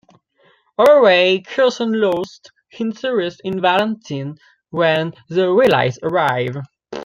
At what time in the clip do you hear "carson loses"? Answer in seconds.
1.45-2.41